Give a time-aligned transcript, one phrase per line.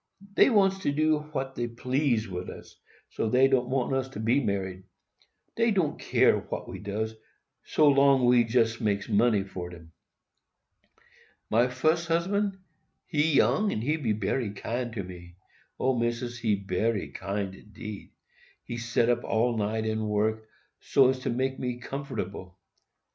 [0.33, 2.75] Dey wants to do what dey please wid us,
[3.11, 4.81] so dey don't want us to be married.
[5.55, 7.13] Dey don't care what we does,
[7.63, 9.91] so we jest makes money for dem.
[11.51, 18.09] "My fus husband,—he young, and he bery kind to me,—O, Missis, he bery kind indeed.
[18.63, 20.49] He set up all night and work,
[20.79, 22.57] so as to make me comfortable.